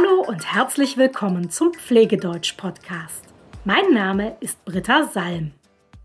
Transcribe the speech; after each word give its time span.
Hallo 0.00 0.22
und 0.22 0.54
herzlich 0.54 0.96
willkommen 0.96 1.50
zum 1.50 1.74
Pflegedeutsch-Podcast. 1.74 3.24
Mein 3.64 3.92
Name 3.92 4.36
ist 4.40 4.64
Britta 4.64 5.04
Salm. 5.04 5.52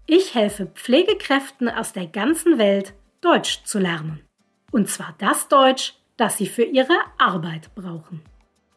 Ich 0.05 0.35
helfe 0.35 0.65
Pflegekräften 0.65 1.69
aus 1.69 1.93
der 1.93 2.07
ganzen 2.07 2.57
Welt, 2.57 2.93
Deutsch 3.21 3.63
zu 3.63 3.79
lernen. 3.79 4.21
Und 4.71 4.89
zwar 4.89 5.15
das 5.19 5.47
Deutsch, 5.47 5.93
das 6.17 6.37
sie 6.37 6.47
für 6.47 6.63
ihre 6.63 6.97
Arbeit 7.17 7.73
brauchen. 7.75 8.21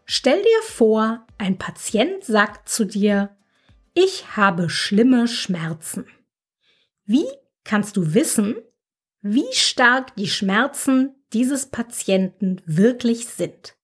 Stell 0.04 0.40
dir 0.40 0.62
vor, 0.62 1.26
ein 1.36 1.58
Patient 1.58 2.22
sagt 2.22 2.68
zu 2.68 2.84
dir, 2.84 3.36
ich 3.94 4.36
habe 4.36 4.70
schlimme 4.70 5.26
Schmerzen. 5.26 6.06
Wie 7.06 7.26
kannst 7.64 7.96
du 7.96 8.14
wissen, 8.14 8.56
wie 9.22 9.52
stark 9.52 10.14
die 10.16 10.28
Schmerzen 10.28 11.16
dieses 11.32 11.66
Patienten 11.66 12.62
wirklich 12.66 13.26
sind? 13.26 13.77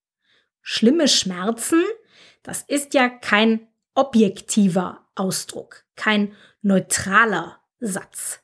Schlimme 0.66 1.08
Schmerzen, 1.08 1.84
das 2.42 2.62
ist 2.62 2.94
ja 2.94 3.10
kein 3.10 3.68
objektiver 3.94 5.06
Ausdruck, 5.14 5.84
kein 5.94 6.34
neutraler 6.62 7.60
Satz. 7.80 8.40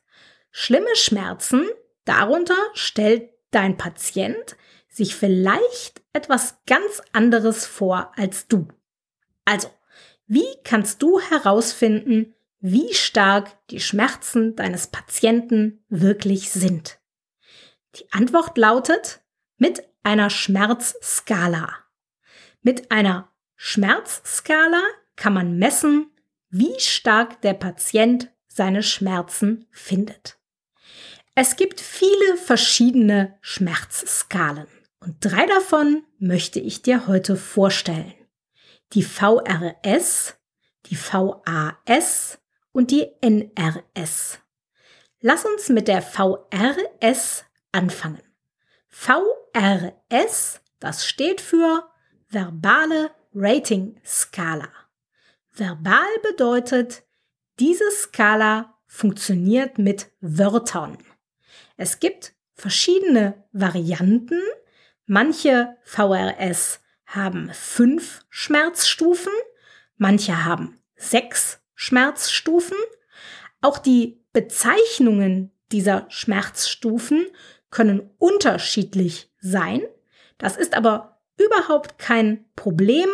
Schlimme 0.51 0.95
Schmerzen, 0.95 1.67
darunter 2.05 2.59
stellt 2.75 3.31
dein 3.49 3.75
Patient 3.75 4.55
sich 4.87 5.15
vielleicht 5.15 6.03
etwas 6.13 6.59
ganz 6.67 7.01
anderes 7.11 7.65
vor 7.65 8.11
als 8.15 8.47
du. 8.47 8.67
Also, 9.43 9.69
wie 10.27 10.45
kannst 10.63 11.01
du 11.01 11.19
herausfinden, 11.19 12.35
wie 12.59 12.93
stark 12.93 13.67
die 13.69 13.79
Schmerzen 13.79 14.55
deines 14.55 14.87
Patienten 14.87 15.83
wirklich 15.89 16.51
sind? 16.51 16.99
Die 17.95 18.11
Antwort 18.11 18.59
lautet 18.59 19.21
mit 19.57 19.81
einer 20.03 20.29
Schmerzskala. 20.29 21.80
Mit 22.61 22.91
einer 22.91 23.31
Schmerzskala 23.55 24.83
kann 25.15 25.33
man 25.33 25.57
messen, 25.57 26.11
wie 26.49 26.79
stark 26.79 27.41
der 27.41 27.53
Patient 27.53 28.31
seine 28.47 28.83
Schmerzen 28.83 29.65
findet. 29.71 30.37
Es 31.33 31.55
gibt 31.55 31.79
viele 31.81 32.37
verschiedene 32.37 33.37
Schmerzskalen 33.41 34.67
und 34.99 35.15
drei 35.21 35.45
davon 35.47 36.03
möchte 36.19 36.59
ich 36.59 36.83
dir 36.83 37.07
heute 37.07 37.35
vorstellen. 37.35 38.13
Die 38.93 39.03
VRS, 39.03 40.35
die 40.87 40.97
VAS 40.97 42.39
und 42.73 42.91
die 42.91 43.07
NRS. 43.21 44.39
Lass 45.19 45.45
uns 45.45 45.69
mit 45.69 45.87
der 45.87 46.01
VRS 46.01 47.45
anfangen. 47.71 48.21
VRS, 48.89 50.61
das 50.79 51.07
steht 51.07 51.41
für 51.41 51.90
verbale 52.31 53.11
Rating 53.35 53.99
Skala. 54.05 54.69
Verbal 55.51 56.07
bedeutet, 56.23 57.03
diese 57.59 57.89
Skala 57.91 58.73
funktioniert 58.87 59.77
mit 59.77 60.11
Wörtern. 60.21 60.97
Es 61.75 61.99
gibt 61.99 62.33
verschiedene 62.53 63.43
Varianten. 63.51 64.41
Manche 65.05 65.75
VRS 65.83 66.79
haben 67.05 67.51
fünf 67.53 68.25
Schmerzstufen, 68.29 69.33
manche 69.97 70.45
haben 70.45 70.79
sechs 70.95 71.59
Schmerzstufen. 71.75 72.77
Auch 73.59 73.77
die 73.77 74.23
Bezeichnungen 74.31 75.51
dieser 75.71 76.05
Schmerzstufen 76.09 77.27
können 77.69 78.09
unterschiedlich 78.17 79.31
sein. 79.39 79.81
Das 80.37 80.55
ist 80.55 80.75
aber 80.75 81.20
überhaupt 81.45 81.97
kein 81.97 82.45
Problem. 82.55 83.09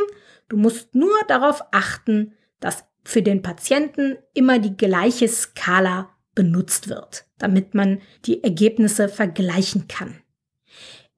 Du 0.49 0.57
musst 0.57 0.95
nur 0.95 1.17
darauf 1.27 1.61
achten, 1.71 2.33
dass 2.59 2.85
für 3.03 3.21
den 3.21 3.41
Patienten 3.41 4.17
immer 4.33 4.59
die 4.59 4.75
gleiche 4.75 5.27
Skala 5.27 6.09
benutzt 6.35 6.89
wird, 6.89 7.25
damit 7.37 7.73
man 7.73 8.01
die 8.25 8.43
Ergebnisse 8.43 9.09
vergleichen 9.09 9.87
kann. 9.87 10.21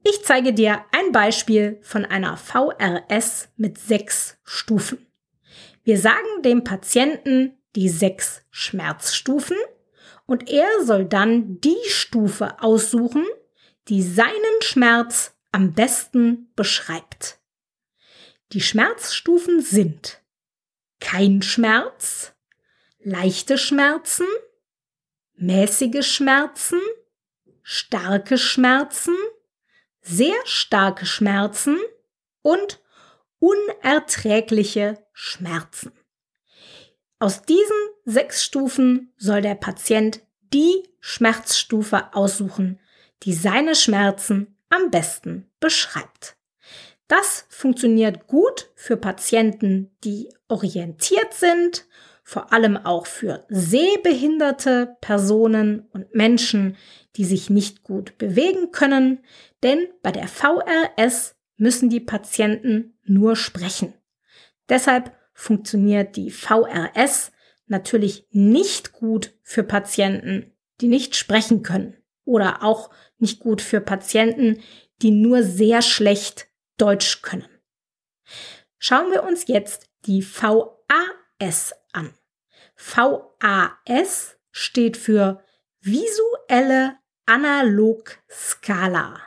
Ich 0.04 0.24
zeige 0.24 0.54
dir 0.54 0.86
ein 0.92 1.12
Beispiel 1.12 1.80
von 1.82 2.06
einer 2.06 2.38
VRS 2.38 3.50
mit 3.58 3.78
sechs 3.78 4.38
Stufen. 4.44 5.06
Wir 5.84 5.98
sagen 5.98 6.42
dem 6.44 6.64
Patienten 6.64 7.58
die 7.76 7.90
sechs 7.90 8.44
Schmerzstufen 8.50 9.58
und 10.26 10.50
er 10.50 10.70
soll 10.84 11.06
dann 11.06 11.60
die 11.60 11.78
Stufe 11.88 12.62
aussuchen, 12.62 13.26
die 13.88 14.02
seinen 14.02 14.62
Schmerz 14.62 15.36
am 15.52 15.74
besten 15.74 16.52
beschreibt. 16.56 17.40
Die 18.52 18.62
Schmerzstufen 18.62 19.62
sind 19.62 20.22
kein 21.00 21.42
Schmerz, 21.42 22.34
leichte 23.00 23.58
Schmerzen, 23.58 24.26
mäßige 25.36 26.06
Schmerzen, 26.06 26.80
starke 27.62 28.38
Schmerzen, 28.38 29.16
sehr 30.02 30.36
starke 30.46 31.06
Schmerzen 31.06 31.78
und 32.42 32.82
unerträgliche 33.40 35.06
Schmerzen. 35.14 35.92
Aus 37.20 37.42
diesen 37.44 37.78
sechs 38.06 38.44
Stufen 38.44 39.14
soll 39.18 39.42
der 39.42 39.56
Patient 39.56 40.22
die 40.54 40.84
Schmerzstufe 41.00 42.14
aussuchen, 42.14 42.80
die 43.24 43.34
seine 43.34 43.76
Schmerzen 43.76 44.59
am 44.70 44.92
besten 44.92 45.50
beschreibt. 45.60 46.38
Das 47.08 47.46
funktioniert 47.50 48.28
gut 48.28 48.70
für 48.76 48.96
Patienten, 48.96 49.90
die 50.04 50.30
orientiert 50.48 51.34
sind, 51.34 51.88
vor 52.24 52.54
allem 52.54 52.78
auch 52.78 53.08
für 53.08 53.46
sehbehinderte 53.50 54.96
Personen 55.02 55.88
und 55.92 56.14
Menschen, 56.14 56.78
die 57.16 57.26
sich 57.26 57.50
nicht 57.50 57.82
gut 57.82 58.20
bewegen 58.20 58.72
können, 58.72 59.24
denn 59.64 59.88
bei 60.04 60.12
der 60.12 60.28
VRS 60.28 61.36
müssen 61.58 61.90
die 61.90 62.00
Patienten 62.00 62.98
nur 63.04 63.36
sprechen. 63.36 63.96
Deshalb 64.70 65.12
funktioniert 65.34 66.16
die 66.16 66.30
VRS 66.30 67.32
natürlich 67.66 68.28
nicht 68.30 68.94
gut 68.94 69.34
für 69.42 69.64
Patienten, 69.64 70.54
die 70.82 70.88
nicht 70.88 71.16
sprechen 71.16 71.64
können 71.64 71.99
oder 72.30 72.64
auch 72.64 72.92
nicht 73.18 73.40
gut 73.40 73.62
für 73.62 73.82
Patienten, 73.82 74.62
die 75.02 75.12
nur 75.12 75.44
sehr 75.44 75.82
schlecht 75.82 76.48
Deutsch 76.78 77.22
können. 77.22 77.50
Schauen 78.78 79.12
wir 79.12 79.24
uns 79.24 79.48
jetzt 79.48 79.90
die 80.06 80.24
VAS 80.24 81.74
an. 81.92 82.14
VAS 82.78 84.38
steht 84.52 84.96
für 84.96 85.44
visuelle 85.82 86.98
Analogskala. 87.26 89.20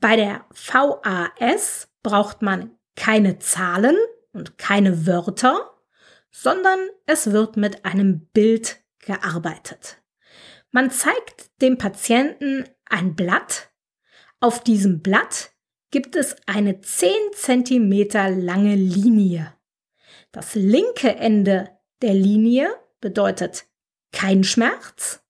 Bei 0.00 0.16
der 0.16 0.46
VAS 0.50 1.88
braucht 2.02 2.42
man 2.42 2.78
keine 2.96 3.40
Zahlen 3.40 3.96
und 4.32 4.56
keine 4.56 5.06
Wörter, 5.06 5.74
sondern 6.30 6.78
es 7.06 7.32
wird 7.32 7.56
mit 7.56 7.84
einem 7.84 8.26
Bild 8.28 8.82
gearbeitet. 9.00 10.03
Man 10.74 10.90
zeigt 10.90 11.62
dem 11.62 11.78
Patienten 11.78 12.68
ein 12.86 13.14
Blatt. 13.14 13.70
Auf 14.40 14.60
diesem 14.60 15.02
Blatt 15.02 15.52
gibt 15.92 16.16
es 16.16 16.34
eine 16.46 16.80
10 16.80 17.10
cm 17.32 18.08
lange 18.40 18.74
Linie. 18.74 19.54
Das 20.32 20.56
linke 20.56 21.14
Ende 21.14 21.70
der 22.02 22.14
Linie 22.14 22.74
bedeutet 23.00 23.66
kein 24.10 24.42
Schmerz. 24.42 25.22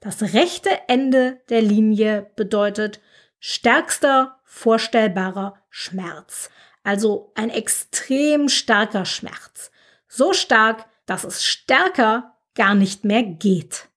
Das 0.00 0.32
rechte 0.32 0.70
Ende 0.88 1.42
der 1.50 1.60
Linie 1.60 2.30
bedeutet 2.34 3.02
stärkster 3.38 4.40
vorstellbarer 4.44 5.62
Schmerz. 5.68 6.48
Also 6.84 7.32
ein 7.34 7.50
extrem 7.50 8.48
starker 8.48 9.04
Schmerz. 9.04 9.72
So 10.08 10.32
stark, 10.32 10.86
dass 11.04 11.24
es 11.24 11.44
stärker 11.44 12.34
gar 12.54 12.74
nicht 12.74 13.04
mehr 13.04 13.22
geht. 13.22 13.89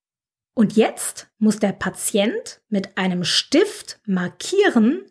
Und 0.53 0.75
jetzt 0.75 1.27
muss 1.39 1.57
der 1.57 1.71
Patient 1.71 2.61
mit 2.69 2.97
einem 2.97 3.23
Stift 3.23 3.99
markieren, 4.05 5.05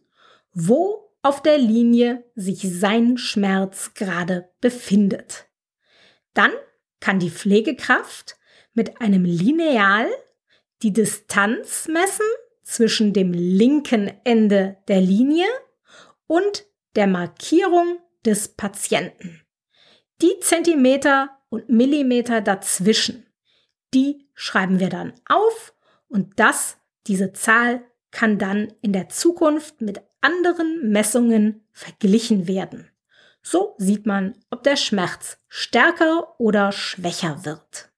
wo 0.52 1.10
auf 1.22 1.42
der 1.42 1.58
Linie 1.58 2.24
sich 2.34 2.60
sein 2.62 3.16
Schmerz 3.16 3.94
gerade 3.94 4.50
befindet. 4.60 5.46
Dann 6.34 6.52
kann 7.00 7.18
die 7.18 7.30
Pflegekraft 7.30 8.36
mit 8.74 9.00
einem 9.00 9.24
Lineal 9.24 10.08
die 10.82 10.92
Distanz 10.92 11.88
messen 11.88 12.26
zwischen 12.62 13.12
dem 13.12 13.32
linken 13.32 14.12
Ende 14.24 14.78
der 14.88 15.00
Linie 15.00 15.46
und 16.26 16.64
der 16.96 17.06
Markierung 17.06 17.98
des 18.24 18.48
Patienten. 18.48 19.42
Die 20.20 20.38
Zentimeter 20.40 21.30
und 21.50 21.68
Millimeter 21.68 22.40
dazwischen 22.40 23.26
die 23.94 24.28
schreiben 24.34 24.80
wir 24.80 24.88
dann 24.88 25.12
auf 25.28 25.74
und 26.08 26.38
das, 26.38 26.78
diese 27.06 27.32
Zahl 27.32 27.82
kann 28.10 28.38
dann 28.38 28.72
in 28.82 28.92
der 28.92 29.08
Zukunft 29.08 29.80
mit 29.80 30.02
anderen 30.20 30.90
Messungen 30.90 31.66
verglichen 31.72 32.46
werden. 32.46 32.88
So 33.42 33.74
sieht 33.78 34.06
man, 34.06 34.34
ob 34.50 34.62
der 34.62 34.76
Schmerz 34.76 35.38
stärker 35.48 36.38
oder 36.38 36.70
schwächer 36.70 37.44
wird. 37.44 37.90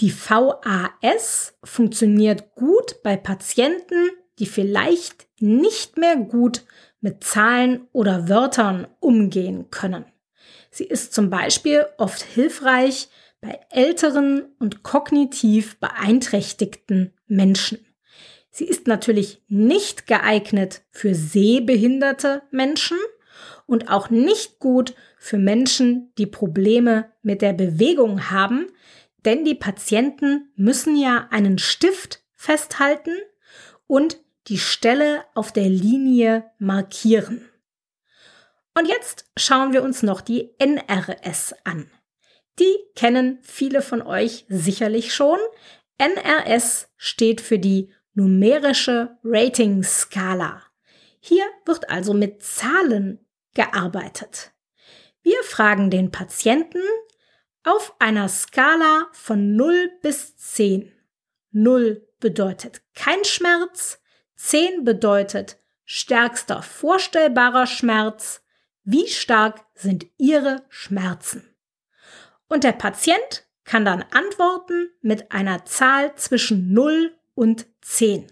Die 0.00 0.12
VAS 0.12 1.54
funktioniert 1.64 2.54
gut 2.54 3.02
bei 3.02 3.16
Patienten, 3.16 4.10
die 4.38 4.46
vielleicht 4.46 5.26
nicht 5.40 5.96
mehr 5.98 6.16
gut 6.16 6.64
mit 7.00 7.24
Zahlen 7.24 7.88
oder 7.92 8.28
Wörtern 8.28 8.86
umgehen 9.00 9.70
können. 9.70 10.04
Sie 10.70 10.84
ist 10.84 11.12
zum 11.12 11.30
Beispiel 11.30 11.86
oft 11.98 12.22
hilfreich 12.22 13.08
bei 13.42 13.60
älteren 13.70 14.54
und 14.58 14.82
kognitiv 14.82 15.78
beeinträchtigten 15.78 17.12
Menschen. 17.26 17.84
Sie 18.50 18.64
ist 18.64 18.86
natürlich 18.86 19.42
nicht 19.48 20.06
geeignet 20.06 20.82
für 20.90 21.14
sehbehinderte 21.14 22.42
Menschen 22.50 22.96
und 23.66 23.90
auch 23.90 24.10
nicht 24.10 24.58
gut 24.58 24.94
für 25.18 25.38
Menschen, 25.38 26.12
die 26.18 26.26
Probleme 26.26 27.10
mit 27.22 27.42
der 27.42 27.52
Bewegung 27.52 28.30
haben, 28.30 28.68
denn 29.24 29.44
die 29.44 29.54
Patienten 29.54 30.52
müssen 30.56 30.96
ja 30.96 31.28
einen 31.30 31.58
Stift 31.58 32.22
festhalten 32.34 33.16
und 33.86 34.18
die 34.48 34.58
Stelle 34.58 35.24
auf 35.34 35.52
der 35.52 35.68
Linie 35.68 36.50
markieren. 36.58 37.48
Und 38.76 38.88
jetzt 38.88 39.26
schauen 39.36 39.72
wir 39.72 39.82
uns 39.82 40.02
noch 40.02 40.20
die 40.20 40.50
NRS 40.58 41.54
an. 41.64 41.90
Die 42.58 42.76
kennen 42.94 43.38
viele 43.42 43.82
von 43.82 44.02
euch 44.02 44.44
sicherlich 44.48 45.14
schon. 45.14 45.38
NRS 45.98 46.88
steht 46.96 47.40
für 47.40 47.58
die 47.58 47.92
numerische 48.14 49.16
Rating-Skala. 49.24 50.62
Hier 51.20 51.44
wird 51.64 51.88
also 51.88 52.14
mit 52.14 52.42
Zahlen 52.42 53.24
gearbeitet. 53.54 54.52
Wir 55.22 55.42
fragen 55.44 55.90
den 55.90 56.10
Patienten 56.10 56.82
auf 57.64 57.94
einer 58.00 58.28
Skala 58.28 59.08
von 59.12 59.54
0 59.54 59.90
bis 60.02 60.36
10. 60.36 60.92
0 61.52 62.06
bedeutet 62.18 62.82
kein 62.94 63.24
Schmerz, 63.24 64.00
10 64.36 64.84
bedeutet 64.84 65.58
stärkster 65.84 66.62
vorstellbarer 66.62 67.66
Schmerz. 67.66 68.42
Wie 68.84 69.06
stark 69.06 69.64
sind 69.74 70.06
Ihre 70.18 70.64
Schmerzen? 70.68 71.51
Und 72.52 72.64
der 72.64 72.72
Patient 72.72 73.46
kann 73.64 73.86
dann 73.86 74.04
antworten 74.10 74.90
mit 75.00 75.32
einer 75.32 75.64
Zahl 75.64 76.14
zwischen 76.16 76.74
0 76.74 77.16
und 77.32 77.66
10. 77.80 78.30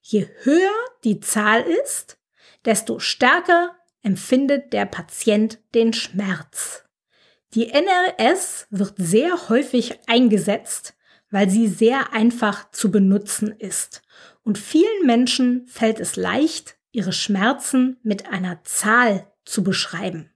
Je 0.00 0.28
höher 0.42 0.70
die 1.02 1.18
Zahl 1.18 1.62
ist, 1.62 2.20
desto 2.64 3.00
stärker 3.00 3.74
empfindet 4.00 4.72
der 4.72 4.86
Patient 4.86 5.58
den 5.74 5.92
Schmerz. 5.92 6.84
Die 7.54 7.70
NRS 7.70 8.68
wird 8.70 8.94
sehr 8.96 9.48
häufig 9.48 9.98
eingesetzt, 10.06 10.94
weil 11.28 11.50
sie 11.50 11.66
sehr 11.66 12.12
einfach 12.12 12.70
zu 12.70 12.92
benutzen 12.92 13.50
ist. 13.58 14.02
Und 14.44 14.56
vielen 14.56 15.04
Menschen 15.04 15.66
fällt 15.66 15.98
es 15.98 16.14
leicht, 16.14 16.78
ihre 16.92 17.12
Schmerzen 17.12 17.98
mit 18.04 18.28
einer 18.28 18.62
Zahl 18.62 19.26
zu 19.44 19.64
beschreiben. 19.64 20.30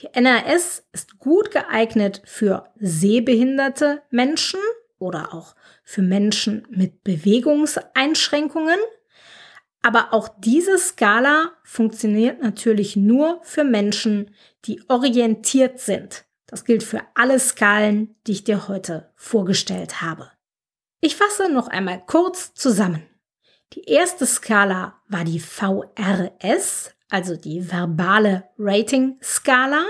Die 0.00 0.08
NRS 0.12 0.86
ist 0.92 1.18
gut 1.18 1.50
geeignet 1.50 2.20
für 2.24 2.70
sehbehinderte 2.76 4.02
Menschen 4.10 4.60
oder 4.98 5.32
auch 5.32 5.54
für 5.84 6.02
Menschen 6.02 6.66
mit 6.70 7.02
Bewegungseinschränkungen. 7.02 8.78
Aber 9.82 10.12
auch 10.12 10.28
diese 10.38 10.78
Skala 10.78 11.52
funktioniert 11.62 12.42
natürlich 12.42 12.96
nur 12.96 13.40
für 13.42 13.64
Menschen, 13.64 14.34
die 14.64 14.82
orientiert 14.88 15.80
sind. 15.80 16.24
Das 16.46 16.64
gilt 16.64 16.82
für 16.82 17.02
alle 17.14 17.38
Skalen, 17.38 18.16
die 18.26 18.32
ich 18.32 18.44
dir 18.44 18.68
heute 18.68 19.12
vorgestellt 19.14 20.02
habe. 20.02 20.30
Ich 21.00 21.16
fasse 21.16 21.48
noch 21.48 21.68
einmal 21.68 22.04
kurz 22.04 22.52
zusammen. 22.54 23.06
Die 23.72 23.84
erste 23.84 24.26
Skala 24.26 25.00
war 25.08 25.24
die 25.24 25.40
VRS, 25.40 26.95
also 27.08 27.36
die 27.36 27.70
verbale 27.70 28.44
Rating-Skala. 28.58 29.84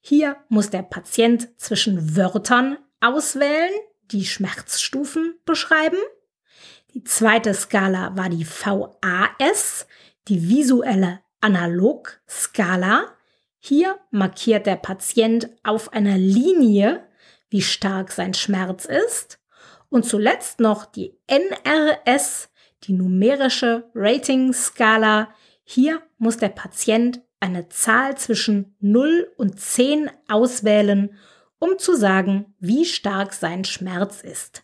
Hier 0.00 0.36
muss 0.48 0.70
der 0.70 0.82
Patient 0.82 1.48
zwischen 1.58 2.16
Wörtern 2.16 2.78
auswählen, 3.00 3.72
die 4.10 4.24
Schmerzstufen 4.24 5.34
beschreiben. 5.44 5.98
Die 6.94 7.02
zweite 7.02 7.54
Skala 7.54 8.16
war 8.16 8.28
die 8.28 8.46
VAS, 8.46 9.86
die 10.28 10.48
visuelle 10.48 11.20
Analog-Skala. 11.40 13.14
Hier 13.58 13.98
markiert 14.10 14.66
der 14.66 14.76
Patient 14.76 15.48
auf 15.62 15.92
einer 15.92 16.18
Linie, 16.18 17.06
wie 17.50 17.62
stark 17.62 18.12
sein 18.12 18.34
Schmerz 18.34 18.84
ist. 18.84 19.40
Und 19.88 20.04
zuletzt 20.04 20.60
noch 20.60 20.86
die 20.86 21.18
NRS, 21.26 22.50
die 22.84 22.92
numerische 22.92 23.90
Rating-Skala. 23.94 25.28
Hier 25.64 26.02
muss 26.18 26.36
der 26.36 26.50
Patient 26.50 27.20
eine 27.40 27.68
Zahl 27.68 28.16
zwischen 28.16 28.76
0 28.80 29.32
und 29.36 29.58
10 29.58 30.10
auswählen 30.28 31.16
um 31.64 31.78
zu 31.78 31.96
sagen, 31.96 32.54
wie 32.60 32.84
stark 32.84 33.32
sein 33.32 33.64
Schmerz 33.64 34.20
ist. 34.20 34.62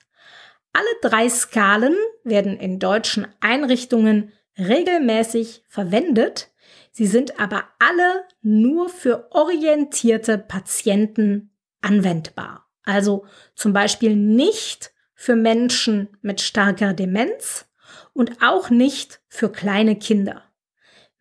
Alle 0.75 0.87
drei 1.01 1.31
Skalen 1.31 1.97
werden 2.25 2.59
in 2.59 2.79
deutschen 2.79 3.27
Einrichtungen 3.41 4.33
regelmäßig 4.59 5.65
verwendet. 5.67 6.51
Sie 6.93 7.07
sind 7.07 7.41
aber 7.41 7.65
alle 7.79 8.25
nur 8.43 8.91
für 8.91 9.29
orientierte 9.31 10.37
Patienten 10.37 11.51
anwendbar. 11.81 12.67
Also 12.85 13.25
zum 13.55 13.73
Beispiel 13.73 14.15
nicht 14.15 14.93
für 15.15 15.37
Menschen 15.37 16.09
mit 16.21 16.43
starker 16.43 16.93
Demenz 16.93 17.67
und 18.13 18.43
auch 18.43 18.69
nicht 18.69 19.23
für 19.29 19.51
kleine 19.51 19.97
Kinder. 19.97 20.45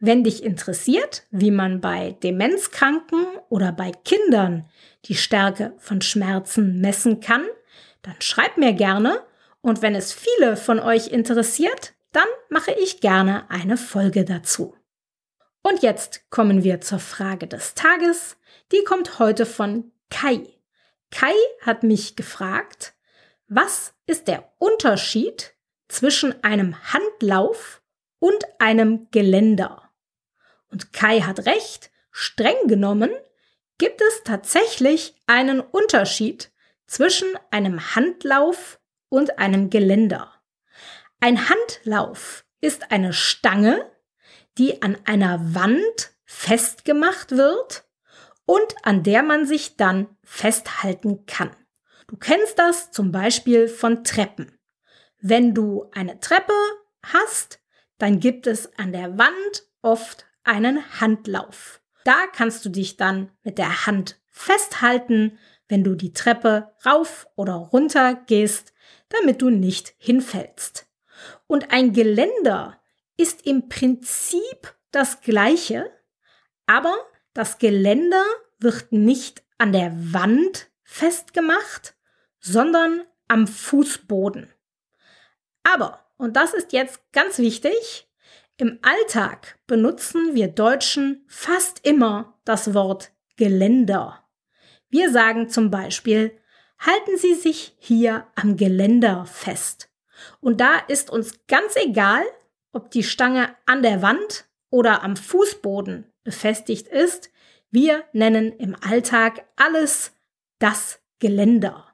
Wenn 0.01 0.23
dich 0.23 0.43
interessiert, 0.43 1.23
wie 1.29 1.51
man 1.51 1.81
bei 1.81 2.15
Demenzkranken 2.23 3.25
oder 3.49 3.73
bei 3.73 3.91
Kindern 3.91 4.69
die 5.05 5.15
Stärke 5.15 5.73
von 5.77 6.01
Schmerzen 6.01 6.79
messen 6.79 7.19
kann, 7.19 7.45
dann 8.01 8.15
schreib 8.19 8.57
mir 8.57 8.71
gerne 8.71 9.21
und 9.61 9.81
wenn 9.81 9.95
es 9.95 10.13
viele 10.13 10.55
von 10.55 10.79
euch 10.79 11.09
interessiert, 11.09 11.93
dann 12.13 12.27
mache 12.49 12.71
ich 12.71 13.01
gerne 13.01 13.49
eine 13.49 13.75
Folge 13.75 14.23
dazu. 14.23 14.73
Und 15.63 15.81
jetzt 15.81 16.29
kommen 16.29 16.63
wir 16.63 16.79
zur 16.79 16.99
Frage 16.99 17.47
des 17.47 17.75
Tages. 17.75 18.37
Die 18.71 18.83
kommt 18.85 19.19
heute 19.19 19.45
von 19.45 19.91
Kai. 20.09 20.47
Kai 21.11 21.33
hat 21.61 21.83
mich 21.83 22.15
gefragt, 22.15 22.93
was 23.49 23.93
ist 24.05 24.29
der 24.29 24.49
Unterschied 24.59 25.53
zwischen 25.89 26.41
einem 26.43 26.93
Handlauf 26.93 27.81
und 28.19 28.45
einem 28.59 29.07
Geländer? 29.11 29.88
Und 30.71 30.93
Kai 30.93 31.21
hat 31.21 31.45
recht, 31.45 31.91
streng 32.11 32.67
genommen 32.67 33.11
gibt 33.77 34.01
es 34.01 34.23
tatsächlich 34.23 35.15
einen 35.25 35.61
Unterschied 35.61 36.51
zwischen 36.85 37.27
einem 37.49 37.95
Handlauf 37.95 38.79
und 39.09 39.39
einem 39.39 39.69
Geländer. 39.69 40.33
Ein 41.19 41.49
Handlauf 41.49 42.45
ist 42.61 42.91
eine 42.91 43.13
Stange, 43.13 43.89
die 44.57 44.81
an 44.81 44.97
einer 45.05 45.55
Wand 45.55 46.11
festgemacht 46.25 47.31
wird 47.31 47.85
und 48.45 48.75
an 48.83 49.03
der 49.03 49.23
man 49.23 49.45
sich 49.45 49.77
dann 49.77 50.07
festhalten 50.23 51.25
kann. 51.25 51.55
Du 52.07 52.17
kennst 52.17 52.59
das 52.59 52.91
zum 52.91 53.11
Beispiel 53.11 53.67
von 53.67 54.03
Treppen. 54.03 54.57
Wenn 55.21 55.53
du 55.53 55.89
eine 55.93 56.19
Treppe 56.19 56.53
hast, 57.03 57.59
dann 57.97 58.19
gibt 58.19 58.47
es 58.47 58.77
an 58.77 58.91
der 58.91 59.17
Wand 59.17 59.63
oft 59.81 60.25
einen 60.49 60.99
Handlauf. 60.99 61.79
Da 62.03 62.25
kannst 62.33 62.65
du 62.65 62.69
dich 62.69 62.97
dann 62.97 63.31
mit 63.43 63.57
der 63.57 63.85
Hand 63.85 64.19
festhalten, 64.31 65.37
wenn 65.67 65.83
du 65.83 65.95
die 65.95 66.11
Treppe 66.11 66.73
rauf 66.85 67.27
oder 67.35 67.53
runter 67.53 68.15
gehst, 68.15 68.73
damit 69.09 69.41
du 69.41 69.49
nicht 69.49 69.93
hinfällst. 69.97 70.87
Und 71.45 71.71
ein 71.71 71.93
Geländer 71.93 72.81
ist 73.15 73.45
im 73.45 73.69
Prinzip 73.69 74.75
das 74.91 75.21
gleiche, 75.21 75.91
aber 76.65 76.95
das 77.33 77.59
Geländer 77.59 78.23
wird 78.57 78.91
nicht 78.91 79.43
an 79.59 79.71
der 79.71 79.91
Wand 80.13 80.71
festgemacht, 80.83 81.95
sondern 82.39 83.03
am 83.27 83.45
Fußboden. 83.45 84.51
Aber, 85.63 86.05
und 86.17 86.35
das 86.35 86.53
ist 86.53 86.73
jetzt 86.73 87.11
ganz 87.11 87.37
wichtig, 87.37 88.08
im 88.59 88.79
Alltag 88.81 89.57
benutzen 89.67 90.35
wir 90.35 90.49
Deutschen 90.49 91.23
fast 91.27 91.85
immer 91.87 92.37
das 92.43 92.73
Wort 92.73 93.11
Geländer. 93.37 94.25
Wir 94.89 95.11
sagen 95.11 95.47
zum 95.47 95.71
Beispiel, 95.71 96.37
halten 96.77 97.17
Sie 97.17 97.35
sich 97.35 97.75
hier 97.77 98.27
am 98.35 98.57
Geländer 98.57 99.25
fest. 99.25 99.89
Und 100.41 100.59
da 100.59 100.77
ist 100.87 101.09
uns 101.09 101.39
ganz 101.47 101.75
egal, 101.77 102.23
ob 102.73 102.91
die 102.91 103.03
Stange 103.03 103.55
an 103.65 103.81
der 103.81 104.01
Wand 104.01 104.49
oder 104.69 105.03
am 105.03 105.15
Fußboden 105.15 106.11
befestigt 106.23 106.87
ist. 106.89 107.31
Wir 107.71 108.03
nennen 108.11 108.51
im 108.51 108.75
Alltag 108.81 109.45
alles 109.55 110.11
das 110.59 110.99
Geländer. 111.19 111.87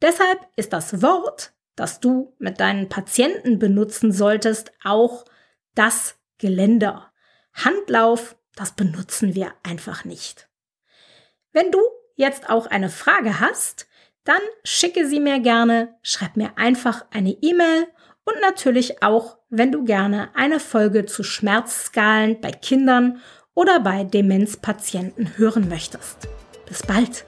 Deshalb 0.00 0.48
ist 0.56 0.72
das 0.72 1.02
Wort, 1.02 1.52
das 1.76 2.00
du 2.00 2.34
mit 2.38 2.58
deinen 2.58 2.88
Patienten 2.88 3.58
benutzen 3.58 4.12
solltest, 4.12 4.72
auch 4.82 5.26
das 5.80 6.18
Geländer. 6.36 7.10
Handlauf, 7.54 8.36
das 8.54 8.72
benutzen 8.72 9.34
wir 9.34 9.54
einfach 9.62 10.04
nicht. 10.04 10.50
Wenn 11.52 11.72
du 11.72 11.78
jetzt 12.16 12.50
auch 12.50 12.66
eine 12.66 12.90
Frage 12.90 13.40
hast, 13.40 13.88
dann 14.24 14.42
schicke 14.62 15.08
sie 15.08 15.20
mir 15.20 15.40
gerne, 15.40 15.96
schreib 16.02 16.36
mir 16.36 16.58
einfach 16.58 17.06
eine 17.10 17.30
E-Mail 17.30 17.86
und 18.24 18.38
natürlich 18.42 19.02
auch, 19.02 19.38
wenn 19.48 19.72
du 19.72 19.84
gerne 19.84 20.28
eine 20.34 20.60
Folge 20.60 21.06
zu 21.06 21.22
Schmerzskalen 21.22 22.42
bei 22.42 22.50
Kindern 22.50 23.22
oder 23.54 23.80
bei 23.80 24.04
Demenzpatienten 24.04 25.38
hören 25.38 25.70
möchtest. 25.70 26.28
Bis 26.68 26.82
bald! 26.82 27.24